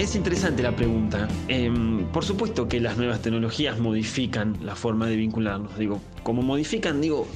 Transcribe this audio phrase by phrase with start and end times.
[0.00, 1.28] Es interesante la pregunta.
[1.46, 5.76] Em, por supuesto que las nuevas tecnologías modifican la forma de vincularnos.
[5.76, 7.28] Digo, como modifican, digo,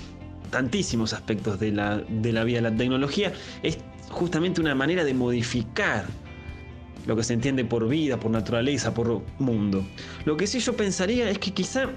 [0.49, 2.63] tantísimos aspectos de la, de la vida.
[2.63, 3.77] La tecnología es
[4.09, 6.07] justamente una manera de modificar
[7.07, 9.85] lo que se entiende por vida, por naturaleza, por mundo.
[10.25, 11.91] Lo que sí yo pensaría es que quizá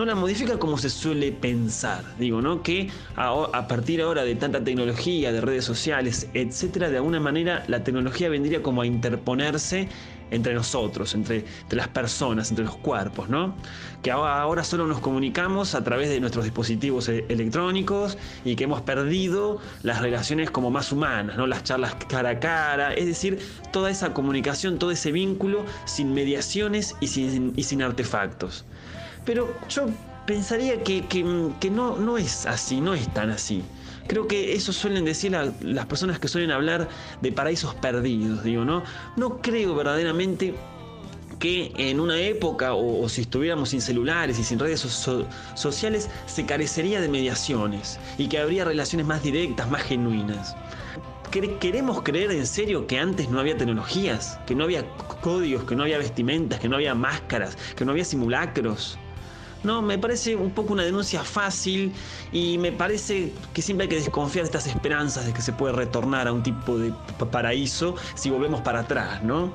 [0.00, 2.02] no la modifica como se suele pensar.
[2.18, 2.62] Digo, ¿no?
[2.62, 7.84] Que a, partir ahora de tanta tecnología, de redes sociales, etcétera, de alguna manera la
[7.84, 9.88] tecnología vendría como a interponerse
[10.30, 13.54] entre nosotros, entre, las personas, entre los cuerpos, ¿no?
[14.00, 18.80] Que ahora solo nos comunicamos a través de nuestros dispositivos e-, electrónicos y que hemos
[18.80, 21.46] perdido las relaciones como más humanas, ¿no?
[21.46, 23.38] Las charlas cara a cara, es decir,
[23.70, 28.64] toda esa comunicación, todo ese vínculo sin mediaciones y sin, y sin artefactos.
[29.24, 29.86] Pero yo
[30.26, 33.62] pensaría que, que no, no es así, no es tan así.
[34.06, 36.88] Creo que eso suelen decir las personas que suelen hablar
[37.20, 38.82] de paraísos perdidos, digo, ¿no?
[39.16, 40.54] No creo verdaderamente
[41.38, 44.80] que en una época, o, si estuviéramos sin celulares y sin redes
[45.54, 50.56] sociales, se carecería de mediaciones y que habría relaciones más directas, más genuinas.
[51.30, 54.40] ¿Queremos creer en serio que antes no había tecnologías?
[54.46, 54.84] ¿Que no había
[55.22, 58.98] códigos, que no había vestimentas, que no había máscaras, que no había simulacros?
[59.62, 61.92] No, me parece un poco una denuncia fácil
[62.32, 65.74] y me parece que siempre hay que desconfiar de estas esperanzas de que se puede
[65.74, 66.92] retornar a un tipo de
[67.30, 69.52] paraíso si volvemos para atrás, ¿no?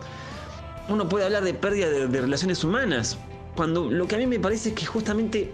[0.89, 3.17] Uno puede hablar de pérdida de, de relaciones humanas,
[3.55, 5.51] cuando lo que a mí me parece es que justamente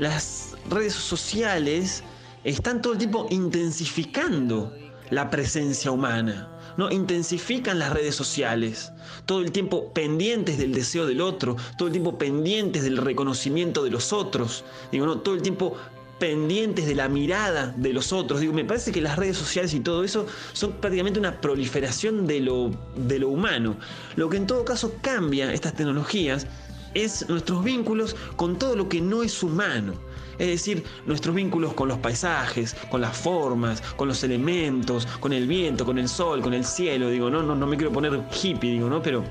[0.00, 2.02] las redes sociales
[2.42, 4.72] están todo el tiempo intensificando
[5.10, 6.48] la presencia humana.
[6.76, 6.90] ¿No?
[6.90, 8.92] Intensifican las redes sociales,
[9.24, 13.90] todo el tiempo pendientes del deseo del otro, todo el tiempo pendientes del reconocimiento de
[13.90, 15.18] los otros, digo, ¿no?
[15.18, 15.76] Todo el tiempo
[16.18, 18.40] pendientes de la mirada de los otros.
[18.40, 22.40] Digo, me parece que las redes sociales y todo eso son prácticamente una proliferación de
[22.40, 23.76] lo, de lo humano.
[24.16, 26.46] Lo que en todo caso cambia estas tecnologías
[26.94, 29.94] es nuestros vínculos con todo lo que no es humano.
[30.38, 35.46] Es decir, nuestros vínculos con los paisajes, con las formas, con los elementos, con el
[35.46, 37.08] viento, con el sol, con el cielo.
[37.08, 39.02] Digo, no, no, no me quiero poner hippie, digo, ¿no?
[39.02, 39.24] Pero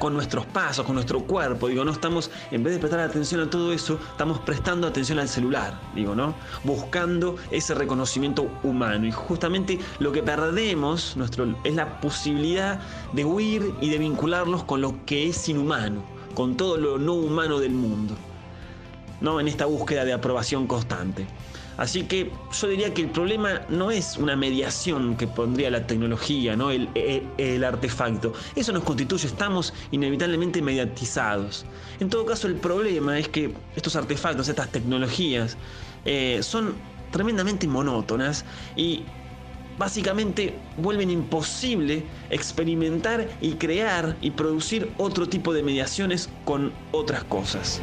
[0.00, 3.50] con nuestros pasos, con nuestro cuerpo, digo, no estamos, en vez de prestar atención a
[3.50, 6.34] todo eso, estamos prestando atención al celular, digo, ¿no?
[6.64, 9.06] Buscando ese reconocimiento humano.
[9.06, 12.80] Y justamente lo que perdemos nuestro, es la posibilidad
[13.12, 16.02] de huir y de vincularnos con lo que es inhumano,
[16.34, 18.16] con todo lo no humano del mundo.
[19.20, 19.40] ¿No?
[19.40, 21.26] en esta búsqueda de aprobación constante.
[21.76, 26.54] Así que yo diría que el problema no es una mediación que pondría la tecnología,
[26.54, 26.70] ¿no?
[26.70, 26.90] el,
[27.38, 28.34] el, artefacto.
[28.54, 31.64] Eso nos constituye, estamos inevitablemente mediatizados.
[31.98, 35.56] En todo caso, el problema es que estos artefactos, estas tecnologías,
[36.04, 36.74] eh, son
[37.10, 38.44] tremendamente monótonas
[38.76, 39.04] y
[39.78, 47.80] básicamente vuelven imposible experimentar y crear y producir otro tipo de mediaciones con otras cosas.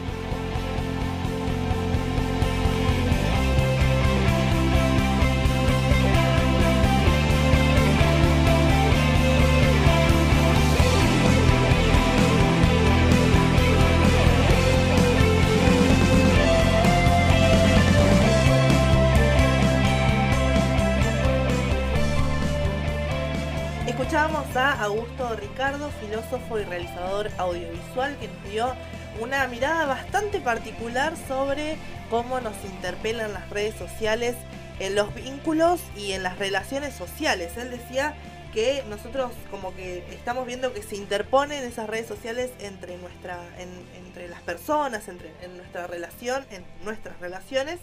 [25.35, 28.73] Ricardo, filósofo y realizador audiovisual, que nos dio
[29.19, 31.77] una mirada bastante particular sobre
[32.09, 34.35] cómo nos interpelan las redes sociales
[34.79, 37.57] en los vínculos y en las relaciones sociales.
[37.57, 38.15] Él decía
[38.53, 44.29] que nosotros como que estamos viendo que se interponen esas redes sociales entre nuestra entre
[44.29, 47.79] las personas, entre en nuestra relación, en nuestras relaciones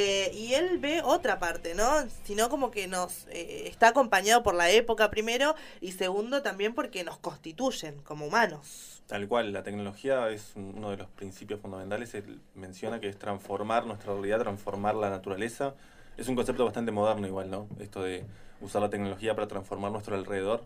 [0.00, 2.08] eh, y él ve otra parte, ¿no?
[2.22, 7.02] Sino como que nos eh, está acompañado por la época primero y segundo también porque
[7.02, 9.02] nos constituyen como humanos.
[9.08, 12.14] Tal cual, la tecnología es uno de los principios fundamentales.
[12.14, 15.74] Él menciona que es transformar nuestra realidad, transformar la naturaleza.
[16.16, 17.66] Es un concepto bastante moderno igual, ¿no?
[17.80, 18.24] Esto de
[18.60, 20.62] usar la tecnología para transformar nuestro alrededor.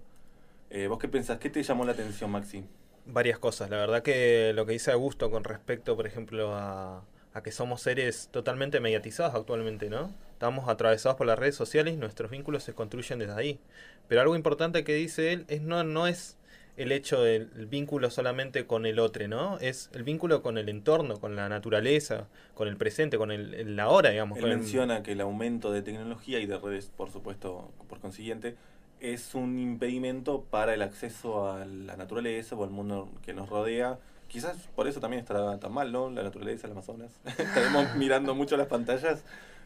[0.69, 1.39] Eh, ¿Vos qué pensás?
[1.39, 2.65] ¿Qué te llamó la atención, Maxi?
[3.07, 3.71] Varias cosas.
[3.71, 7.03] La verdad que lo que dice Augusto con respecto, por ejemplo, a,
[7.35, 10.11] a que somos seres totalmente mediatizados actualmente, ¿no?
[10.33, 13.61] Estamos atravesados por las redes sociales y nuestros vínculos se construyen desde ahí.
[14.09, 16.37] Pero algo importante que dice él es no, no es
[16.77, 19.59] el hecho del el vínculo solamente con el otro, ¿no?
[19.61, 23.79] Es el vínculo con el entorno, con la naturaleza, con el presente, con el, el
[23.81, 24.39] ahora, digamos.
[24.39, 28.57] Él el- menciona que el aumento de tecnología y de redes, por supuesto, por consiguiente,
[29.01, 33.99] es un impedimento para el acceso a la naturaleza o al mundo que nos rodea.
[34.33, 36.09] Quizás por eso también estará tan mal, ¿no?
[36.09, 37.13] La naturaleza, el Amazonas.
[37.27, 39.23] Estaremos mirando mucho las pantallas.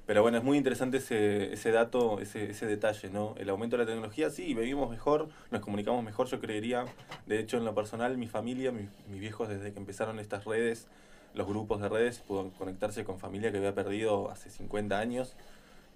[0.07, 3.35] Pero bueno, es muy interesante ese, ese dato, ese, ese detalle, ¿no?
[3.39, 6.85] El aumento de la tecnología, sí, vivimos mejor, nos comunicamos mejor, yo creería.
[7.27, 10.89] De hecho, en lo personal, mi familia, mis, mis viejos, desde que empezaron estas redes,
[11.35, 15.37] los grupos de redes, pudo conectarse con familia que había perdido hace 50 años.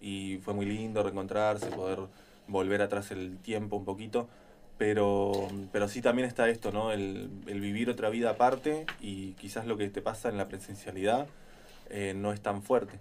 [0.01, 2.01] Y fue muy lindo reencontrarse, poder
[2.47, 4.29] volver atrás el tiempo un poquito.
[4.81, 6.91] Pero, pero sí también está esto, ¿no?
[6.91, 11.27] El, el vivir otra vida aparte y quizás lo que te pasa en la presencialidad
[11.91, 12.99] eh, no es tan fuerte.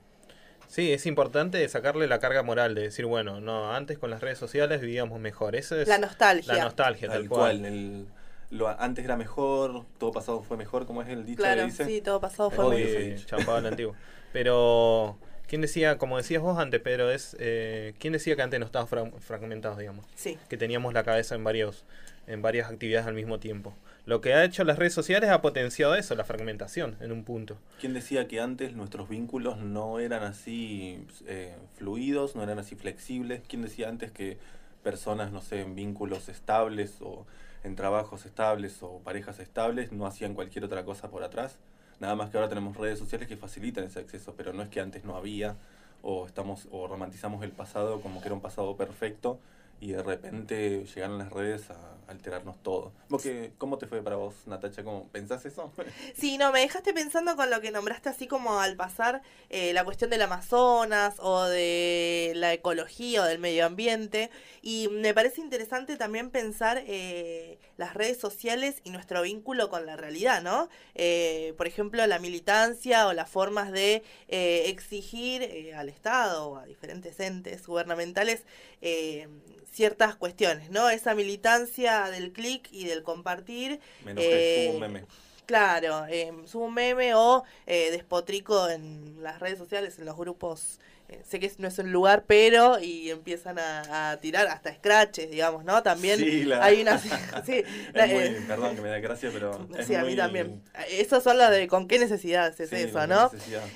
[0.68, 4.38] Sí, es importante sacarle la carga moral de decir, bueno, no, antes con las redes
[4.38, 5.56] sociales vivíamos mejor.
[5.56, 6.54] Eso es La nostalgia.
[6.54, 7.60] la nostalgia, tal, Tal cual.
[7.62, 7.66] cual.
[7.66, 8.06] el-
[8.52, 11.86] lo, antes era mejor, todo pasado fue mejor, como es el dicho Claro, que dice.
[11.86, 13.96] sí, todo pasado fue chapado al antiguo.
[14.34, 15.18] Pero,
[15.50, 18.90] ¿quién decía, como decías vos antes, Pedro, es, eh, ¿quién decía que antes no estábamos
[18.90, 20.06] fra- fragmentados, digamos?
[20.16, 20.38] Sí.
[20.48, 21.84] Que teníamos la cabeza en varios
[22.28, 23.74] en varias actividades al mismo tiempo.
[24.06, 27.58] Lo que ha hecho las redes sociales ha potenciado eso, la fragmentación, en un punto.
[27.80, 33.42] ¿Quién decía que antes nuestros vínculos no eran así eh, fluidos, no eran así flexibles?
[33.48, 34.38] ¿Quién decía antes que
[34.84, 37.26] personas, no sé, en vínculos estables o
[37.64, 41.58] en trabajos estables o parejas estables no hacían cualquier otra cosa por atrás?
[42.00, 44.80] Nada más que ahora tenemos redes sociales que facilitan ese acceso, pero no es que
[44.80, 45.56] antes no había
[46.02, 49.40] o estamos o romantizamos el pasado como que era un pasado perfecto
[49.82, 52.92] y de repente llegaron las redes a alterarnos todo.
[53.08, 54.84] ¿Vos qué- ¿Cómo te fue para vos, Natacha?
[54.84, 55.72] ¿Cómo pensás eso?
[56.18, 59.84] Sí, no, me dejaste pensando con lo que nombraste así como al pasar eh, la
[59.86, 64.30] cuestión del Amazonas o de la ecología o del medio ambiente.
[64.62, 69.96] Y me parece interesante también pensar eh, las redes sociales y nuestro vínculo con la
[69.96, 70.68] realidad, ¿no?
[70.96, 76.58] Eh, por ejemplo, la militancia o las formas de eh, exigir eh, al Estado o
[76.58, 78.42] a diferentes entes gubernamentales
[78.82, 79.28] eh,
[79.72, 80.90] ciertas cuestiones, ¿no?
[80.90, 85.06] Esa militancia del clic y del compartir Me enojé, Eh, subo un meme.
[85.46, 90.80] Claro, eh, subo un meme o eh, despotrico en las redes sociales, en los grupos.
[91.10, 95.30] Eh, sé que no es un lugar, pero y empiezan a, a tirar hasta scratches,
[95.32, 95.82] digamos, ¿no?
[95.84, 96.98] También Sí, la- hay una...
[97.46, 97.64] sí,
[97.94, 99.68] la- Es muy, eh, perdón que me da gracia, pero.
[99.78, 100.62] es sí, a mí también.
[100.90, 103.32] Esos son los de con qué necesidades es sí, eso, ¿no?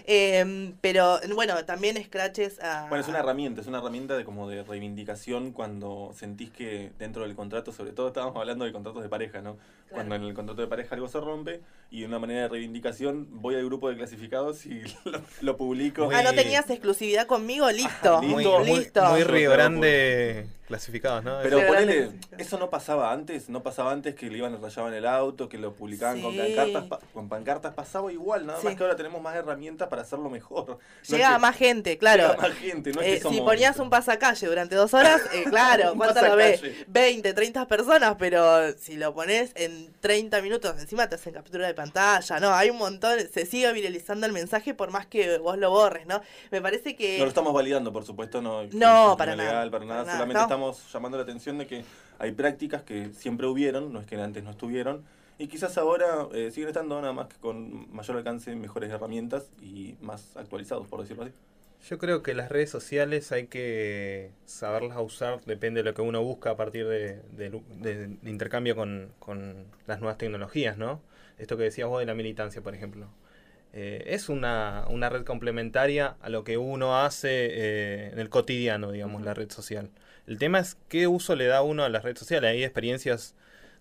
[0.06, 2.88] Eh, pero bueno, también scratches a...
[2.90, 7.24] Bueno, es una herramienta, es una herramienta de como de reivindicación cuando sentís que dentro
[7.24, 9.58] del contrato, sobre todo estábamos hablando de contratos de pareja, ¿no?
[9.94, 11.62] Cuando en el contrato de pareja algo se rompe
[11.92, 16.06] y una manera de reivindicación voy al grupo de clasificados y lo, lo publico.
[16.06, 18.20] Muy- Ah, no tenías exclusividad conmigo, listo.
[18.22, 21.40] Listo, Muy, Listo, muy, muy Río Grande clasificados, ¿no?
[21.44, 25.06] Pero Sí, ponele, eso no pasaba antes, no pasaba antes que le iban, rayaban el
[25.06, 28.78] auto, que lo publicaban con pancartas, pa- con pancartas pasaba igual, nada más Sí.
[28.78, 30.68] que ahora tenemos más herramientas para hacerlo mejor.
[30.68, 32.24] No es Llega que- a más gente, claro.
[32.24, 35.22] llega a más gente, no es Eh, que si ponías un pasacalle durante dos horas,
[35.34, 36.62] eh, claro, ¿cuánto lo ves?
[36.62, 36.86] pasacalle.
[36.88, 41.74] 20, 30 personas, pero si lo pones en 30 minutos, encima te hacen captura de
[41.74, 42.54] pantalla, ¿no?
[42.54, 46.22] Hay un montón, se sigue viralizando el mensaje por más que vos lo borres, ¿no?
[46.52, 47.18] Me parece que...
[47.18, 48.64] No lo estamos validando, por supuesto, no.
[48.72, 50.04] No, para nada, legal, para para nada.
[50.06, 50.48] nada, Solamente no.
[50.54, 51.84] Estamos llamando la atención de que
[52.20, 55.04] hay prácticas que siempre hubieron, no es que antes no estuvieron,
[55.40, 59.96] y quizás ahora eh, siguen estando nada más que con mayor alcance, mejores herramientas y
[60.02, 61.34] más actualizados, por decirlo así.
[61.90, 66.24] Yo creo que las redes sociales hay que saberlas usar, depende de lo que uno
[66.24, 67.50] busca a partir de, de
[67.80, 71.02] de- intercambio con, con las nuevas tecnologías, ¿no?
[71.38, 73.08] Esto que decías vos de la militancia, por ejemplo.
[73.74, 78.92] Eh, es una, una red complementaria a lo que uno hace eh, en el cotidiano,
[78.92, 79.90] digamos, la red social.
[80.28, 82.52] El tema es qué uso le da uno a las redes sociales.
[82.52, 83.36] Hay experiencias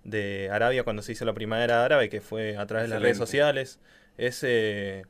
[0.05, 3.19] de Arabia cuando se hizo la primavera árabe, que fue a través de las redes
[3.19, 3.79] sociales.
[4.19, 5.05] Es eh,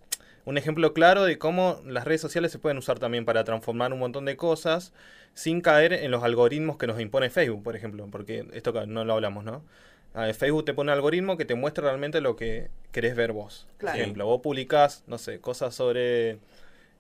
[0.45, 3.99] un ejemplo claro de cómo las redes sociales se pueden usar también para transformar un
[3.99, 4.93] montón de cosas
[5.35, 9.15] sin caer en los algoritmos que nos impone Facebook, por ejemplo, porque esto no lo
[9.15, 9.63] hablamos, ¿no?
[10.35, 13.67] Facebook te pone un algoritmo que te muestra realmente lo que querés ver vos.
[13.79, 13.95] Claro.
[13.95, 16.39] Por ejemplo, vos publicás, no sé, cosas sobre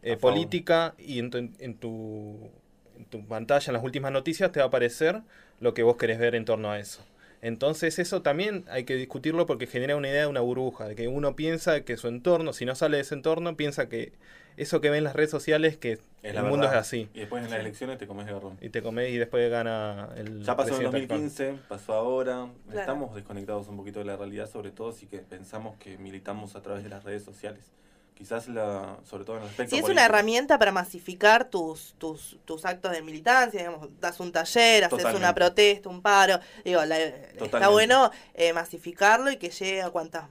[0.02, 2.62] eh, política y en tu, en, tu, en
[3.04, 5.23] tu pantalla, en las últimas noticias, te va a aparecer
[5.61, 7.04] lo que vos querés ver en torno a eso.
[7.42, 11.09] Entonces eso también hay que discutirlo porque genera una idea de una burbuja, de que
[11.09, 14.12] uno piensa que su entorno, si no sale de ese entorno, piensa que
[14.56, 17.09] eso que ve en las redes sociales, que Es el mundo es así.
[17.14, 18.59] Y después en las elecciones te comes de garrón.
[18.61, 21.21] Y te comes y después gana el Ya pasó en presidente actual.
[21.21, 22.49] 2015, pasó ahora.
[22.66, 22.80] Claro.
[22.80, 26.62] Estamos desconectados un poquito de la realidad, sobre todo si que pensamos que militamos a
[26.62, 27.73] través de las redes sociales.
[28.14, 29.92] Quizás la, sobre todo en el aspecto Sí, es político.
[29.92, 34.99] una herramienta para masificar tus, tus, tus actos de militancia, digamos, das un taller, haces
[35.14, 40.25] una protesta, un paro, digo, la- está bueno eh, masificarlo y que llegue a cuantas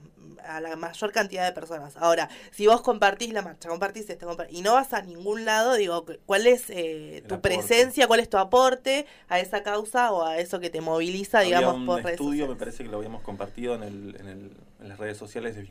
[0.46, 1.96] a la mayor cantidad de personas.
[1.96, 6.04] Ahora, si vos compartís la marcha, compartís esto, y no vas a ningún lado, digo,
[6.26, 7.56] ¿cuál es eh, tu aporte.
[7.56, 11.58] presencia, cuál es tu aporte a esa causa o a eso que te moviliza, Había
[11.58, 14.50] digamos, un por redes estudio, me parece que lo habíamos compartido en, el, en, el-
[14.80, 15.64] en las redes sociales de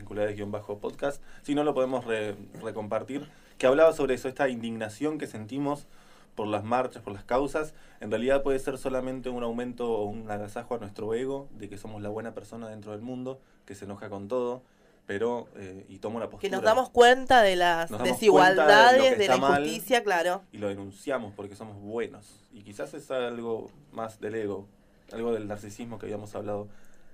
[0.52, 3.28] bajo podcast Si no, lo podemos re- recompartir.
[3.58, 5.86] Que hablaba sobre eso, esta indignación que sentimos
[6.34, 7.74] por las marchas, por las causas.
[8.00, 11.76] En realidad puede ser solamente un aumento o un agasajo a nuestro ego de que
[11.78, 14.62] somos la buena persona dentro del mundo, que se enoja con todo,
[15.06, 15.48] pero.
[15.56, 16.40] eh, y toma una postura.
[16.48, 19.62] Que nos damos cuenta de las desigualdades, de la mal.
[19.62, 20.42] injusticia, claro.
[20.52, 22.44] y lo denunciamos porque somos buenos.
[22.52, 24.66] Y quizás es algo más del ego,
[25.12, 26.68] algo del narcisismo que habíamos hablado.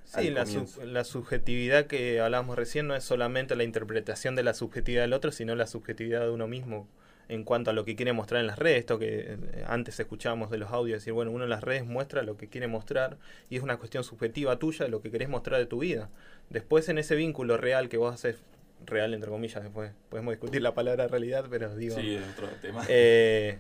[0.05, 4.55] Sí, la, su- la subjetividad que hablábamos recién no es solamente la interpretación de la
[4.55, 6.87] subjetividad del otro, sino la subjetividad de uno mismo
[7.29, 8.81] en cuanto a lo que quiere mostrar en las redes.
[8.81, 12.23] Esto que eh, antes escuchábamos de los audios, decir, bueno, uno en las redes muestra
[12.23, 13.19] lo que quiere mostrar
[13.51, 16.09] y es una cuestión subjetiva tuya de lo que querés mostrar de tu vida.
[16.51, 18.37] Después en ese vínculo real que vos haces,
[18.87, 21.97] real entre comillas, después podemos discutir la palabra realidad, pero digo...
[21.97, 22.85] Sí, es otro tema.
[22.89, 23.59] Eh,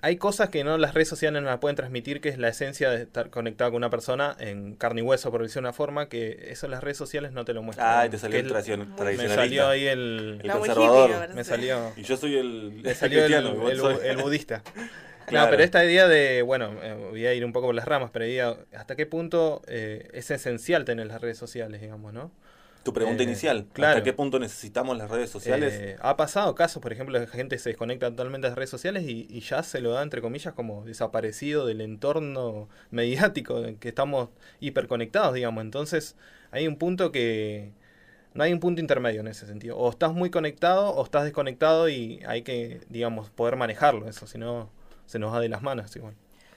[0.00, 2.90] hay cosas que no las redes sociales no las pueden transmitir, que es la esencia
[2.90, 6.08] de estar conectado con una persona en carne y hueso, por decirlo de una forma,
[6.08, 7.88] que eso las redes sociales no te lo muestran.
[8.00, 9.34] Ay, te salió el el- tradicion- Me Me tradicionalista.
[9.42, 10.40] salió ahí el...
[10.44, 11.10] El conservador.
[11.10, 11.34] hippie, me.
[11.34, 11.92] Me salió...
[11.96, 14.62] Y yo soy el, salió el, budista.
[14.62, 14.88] Claro.
[15.30, 18.08] No, pero esta idea de, bueno, eh, voy a ir un poco por las ramas,
[18.10, 22.30] pero idea, hasta qué punto eh, es esencial tener las redes sociales, digamos, ¿no?
[22.82, 23.92] Tu pregunta Eh, inicial, claro.
[23.98, 25.74] ¿hasta qué punto necesitamos las redes sociales?
[25.74, 28.70] Eh, ha pasado casos, por ejemplo, de que gente se desconecta totalmente de las redes
[28.70, 33.76] sociales y, y ya se lo da, entre comillas, como desaparecido del entorno mediático, en
[33.76, 34.30] que estamos
[34.60, 35.62] hiperconectados, digamos.
[35.62, 36.16] Entonces,
[36.50, 37.72] hay un punto que...
[38.34, 39.76] No hay un punto intermedio en ese sentido.
[39.76, 44.38] O estás muy conectado o estás desconectado y hay que, digamos, poder manejarlo eso, si
[44.38, 44.70] no
[45.06, 46.14] se nos va de las manos igual.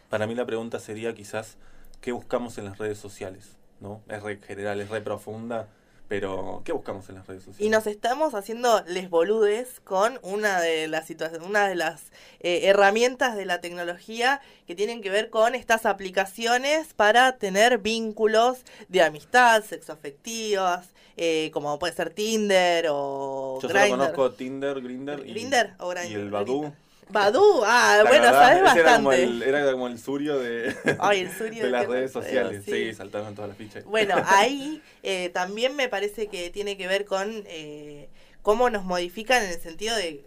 [0.10, 1.58] Para mí la pregunta sería quizás,
[2.02, 3.58] ¿qué buscamos en las redes sociales?
[3.80, 4.02] ¿No?
[4.10, 5.70] Es re general, es re profunda,
[6.12, 7.66] pero ¿qué buscamos en las redes sociales?
[7.66, 12.64] Y nos estamos haciendo les boludes con una de las situaciones, una de las eh,
[12.64, 19.04] herramientas de la tecnología que tienen que ver con estas aplicaciones para tener vínculos de
[19.04, 25.76] amistad, sexoafectivas, eh, como puede ser Tinder o Yo solo conozco Tinder, Grinder y, ¿Grindr
[25.80, 26.12] o Grindr?
[26.12, 26.74] y el Badoo.
[27.12, 29.24] Badoo, ah, ¿Te bueno, sabes Ese Era como, bastante.
[29.24, 32.64] el, era como el surio de, Ay, el surio de las redes sociales.
[32.66, 32.72] sí.
[32.72, 33.84] Sí, saltaron todas las fichas.
[33.86, 38.10] Bueno, ahí eh, también me parece que tiene que ver con eh,
[38.42, 40.26] cómo nos modifican en el sentido de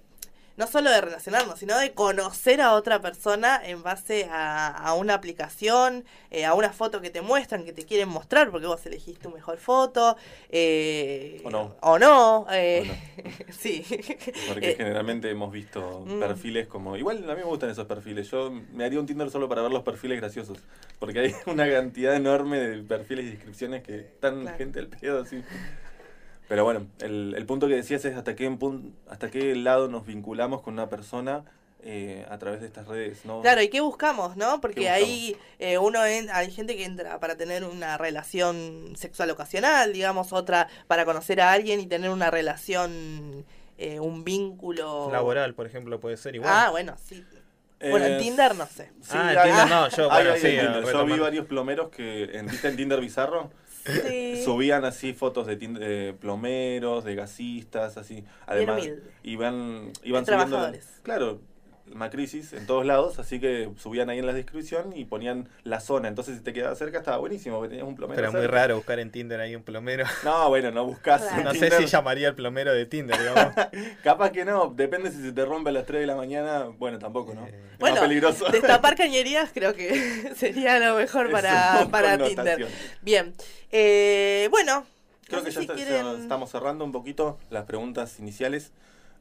[0.57, 5.15] no solo de relacionarnos, sino de conocer a otra persona en base a, a una
[5.15, 9.19] aplicación, eh, a una foto que te muestran, que te quieren mostrar, porque vos elegís
[9.19, 10.17] tu mejor foto.
[10.51, 11.75] eh, O no.
[11.81, 12.47] O no.
[12.53, 12.89] eh,
[13.59, 13.85] sí.
[14.49, 16.21] Porque Eh, generalmente hemos visto Mm.
[16.21, 16.97] perfiles como...
[16.97, 18.31] Igual a mí me gustan esos perfiles.
[18.31, 20.59] Yo me haría un Tinder solo para ver los perfiles graciosos.
[20.99, 24.57] Porque hay una cantidad enorme de perfiles y descripciones que están Claro.
[24.59, 25.43] gente al pedo así.
[26.49, 28.55] Pero bueno, el, el punto que decías es hasta qué,
[29.09, 31.45] hasta qué lado nos vinculamos con una persona
[31.83, 33.25] eh, a través de estas redes.
[33.25, 33.41] ¿no?
[33.43, 34.61] Claro, ¿y qué buscamos, no?
[34.61, 39.31] Porque ¿Qué ahí eh, uno en- hay gente que entra para tener una relación sexual
[39.31, 43.45] ocasional, digamos, otra para conocer a alguien y tener una relación,
[43.79, 46.51] eh, un vínculo Laboral, por ejemplo, puede ser igual.
[46.55, 47.25] Ah, bueno, sí.
[47.81, 48.91] Bueno, en Eh, Tinder no sé.
[49.03, 50.93] sí, Ah, en Tinder no, yo, hay- bueno, hay sí, en Tinder.
[50.93, 53.51] Yo vi varios plomeros que en, ¿viste en Tinder bizarro
[54.09, 54.43] Sí.
[54.45, 58.25] subían así fotos de, de plomeros, de gasistas, así.
[58.47, 58.83] Además,
[59.23, 60.47] iban, iban De subiendo.
[60.47, 61.01] trabajadores.
[61.03, 61.41] Claro,
[61.93, 66.09] Macrisis en todos lados, así que subían ahí en la descripción y ponían la zona.
[66.09, 68.17] Entonces, si te quedaba cerca, estaba buenísimo, porque tenías un plomero.
[68.17, 70.05] Pero es muy raro buscar en Tinder ahí un plomero.
[70.25, 71.23] No, bueno, no buscas.
[71.23, 71.43] Claro.
[71.45, 73.55] No sé si llamaría el plomero de Tinder, digamos.
[74.03, 76.65] Capaz que no, depende si se te rompe a las 3 de la mañana.
[76.79, 77.47] Bueno, tampoco, ¿no?
[77.47, 78.47] Eh, Es Bueno, más peligroso.
[78.51, 82.19] Destapar cañerías creo que sería lo mejor para, una para.
[82.19, 82.67] Tinder.
[83.03, 83.35] Bien.
[83.71, 84.87] Eh, bueno.
[85.27, 88.73] Creo no que ya si está- quieren- estamos cerrando un poquito las preguntas iniciales.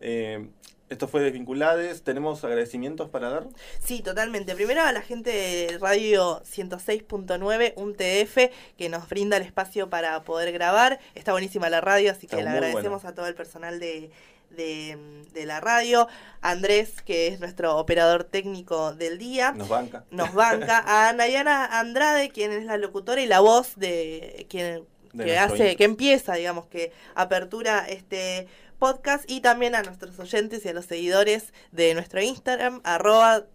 [0.01, 0.47] Eh,
[0.93, 2.03] esto fue Desvinculades.
[2.03, 3.47] ¿Tenemos agradecimientos para dar?
[3.83, 4.55] Sí, totalmente.
[4.55, 10.23] Primero a la gente de Radio 106.9, un TF, que nos brinda el espacio para
[10.23, 10.99] poder grabar.
[11.15, 14.11] Está buenísima la radio, así que le agradecemos a todo el personal de,
[14.51, 14.97] de,
[15.33, 16.07] de la radio.
[16.41, 19.51] Andrés, que es nuestro operador técnico del día.
[19.53, 20.05] Nos banca.
[20.11, 20.83] Nos banca.
[20.85, 25.63] A Nayana Andrade, quien es la locutora y la voz de quien De que hace,
[25.63, 25.77] intro.
[25.77, 28.47] que empieza, digamos, que apertura este
[28.83, 33.45] podcast y también a nuestros oyentes y a los seguidores de nuestro Instagram, arroba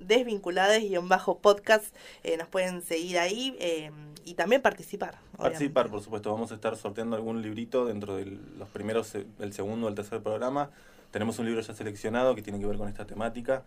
[0.00, 1.94] desvinculadas-podcast.
[2.24, 3.90] Eh, nos pueden seguir ahí eh,
[4.24, 5.18] y también participar.
[5.36, 5.90] Participar, obviamente.
[5.90, 6.32] por supuesto.
[6.32, 10.22] Vamos a estar sorteando algún librito dentro de los primeros, el segundo o el tercer
[10.22, 10.70] programa.
[11.10, 13.64] Tenemos un libro ya seleccionado que tiene que ver con esta temática.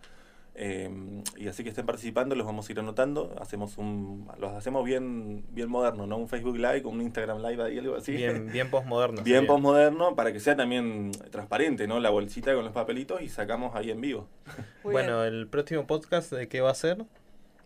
[0.53, 0.89] Eh,
[1.37, 3.33] y así que estén participando, los vamos a ir anotando.
[3.39, 6.17] Hacemos un, los hacemos bien, bien moderno, ¿no?
[6.17, 8.11] Un Facebook Live, un Instagram Live ahí, algo así.
[8.11, 9.21] Bien, bien postmoderno.
[9.23, 11.99] Bien postmoderno para que sea también transparente, ¿no?
[11.99, 14.27] La bolsita con los papelitos y sacamos ahí en vivo.
[14.83, 15.33] Muy Bueno, bien.
[15.33, 17.05] el próximo podcast de qué va a ser?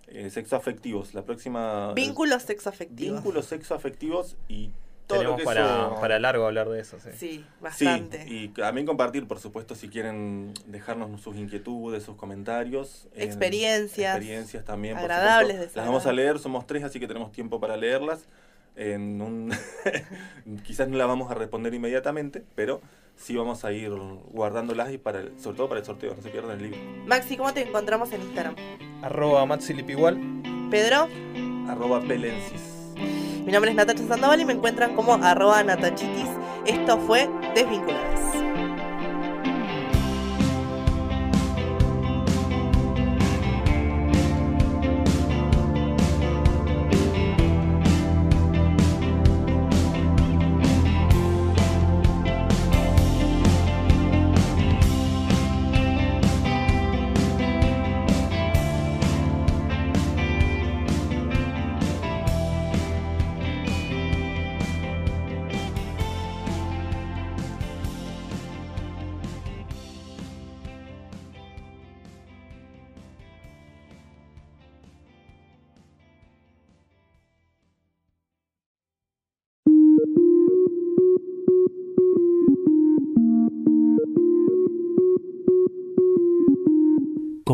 [0.08, 1.92] Eh, sexo afectivos, la próxima.
[1.94, 3.15] Vínculos sexoafectivos.
[3.15, 4.70] Vínculos sexo afectivos y
[5.07, 7.09] todo lo Tenemos que para, eso- para largo hablar de eso, sí.
[7.12, 8.25] Sí, Sí, bastante.
[8.27, 13.07] y también compartir, por supuesto, si quieren dejarnos sus inquietudes, sus comentarios.
[13.13, 14.15] en- Experiencias.
[14.15, 14.95] experiencias también.
[14.95, 15.79] por agradables, supuesto.
[15.79, 18.27] Las vamos a leer, somos tres, así que tenemos tiempo para leerlas.
[18.77, 19.53] En un
[20.65, 22.81] Quizás no las vamos a responder inmediatamente, pero
[23.15, 26.29] sí vamos a ir guardándolas y para el- sobre todo para el sorteo, no se
[26.29, 26.79] pierdan el libro.
[27.05, 28.55] Maxi, ¿cómo te encontramos en Instagram?
[29.01, 30.19] Arroba Matsilipigual.
[30.69, 31.07] Pedro,
[31.69, 32.75] Arroba Pelensis.
[33.46, 36.30] Mi nombre es Natacha Sandoval y me encuentran como arroba natachitis.
[36.66, 38.54] Esto fue Desvinculadas.